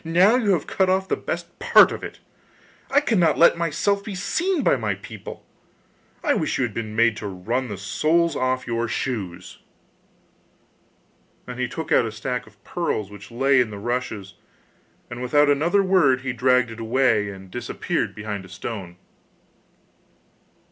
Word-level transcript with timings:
Now 0.03 0.35
you 0.35 0.53
have 0.53 0.65
cut 0.65 0.89
off 0.89 1.07
the 1.07 1.15
best 1.15 1.59
part 1.59 1.91
of 1.91 2.03
it. 2.03 2.21
I 2.89 3.01
cannot 3.01 3.37
let 3.37 3.55
myself 3.55 4.03
be 4.03 4.15
seen 4.15 4.63
by 4.63 4.75
my 4.75 4.95
people. 4.95 5.45
I 6.23 6.33
wish 6.33 6.57
you 6.57 6.63
had 6.63 6.73
been 6.73 6.95
made 6.95 7.15
to 7.17 7.27
run 7.27 7.67
the 7.67 7.77
soles 7.77 8.35
off 8.35 8.65
your 8.65 8.87
shoes!' 8.87 9.59
Then 11.45 11.59
he 11.59 11.67
took 11.67 11.91
out 11.91 12.07
a 12.07 12.11
sack 12.11 12.47
of 12.47 12.63
pearls 12.63 13.11
which 13.11 13.29
lay 13.29 13.61
in 13.61 13.69
the 13.69 13.77
rushes, 13.77 14.33
and 15.07 15.21
without 15.21 15.51
another 15.51 15.83
word 15.83 16.21
he 16.21 16.33
dragged 16.33 16.71
it 16.71 16.79
away 16.79 17.29
and 17.29 17.51
disappeared 17.51 18.15
behind 18.15 18.43
a 18.43 18.49
stone. 18.49 18.97